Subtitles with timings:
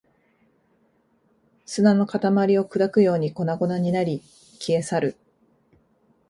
[1.67, 4.23] 砂の塊を砕くように粉々になり、
[4.59, 5.15] 消え去る